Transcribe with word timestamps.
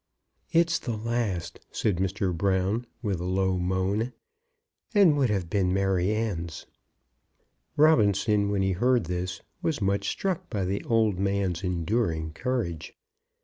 "It's 0.51 0.79
the 0.79 0.97
last," 0.97 1.59
said 1.71 1.97
Mr. 1.97 2.35
Brown, 2.35 2.87
with 3.03 3.19
a 3.19 3.23
low 3.23 3.59
moan, 3.59 4.13
"and 4.95 5.15
would 5.15 5.29
have 5.29 5.47
been 5.47 5.71
Maryanne's!" 5.75 6.65
Robinson, 7.77 8.49
when 8.49 8.63
he 8.63 8.71
heard 8.71 9.03
this, 9.03 9.41
was 9.61 9.79
much 9.79 10.09
struck 10.09 10.49
by 10.49 10.65
the 10.65 10.83
old 10.85 11.19
man's 11.19 11.63
enduring 11.63 12.33
courage. 12.33 12.95